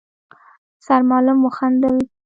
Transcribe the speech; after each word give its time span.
سرمعلم 0.85 1.39
وخندل: 1.45 1.97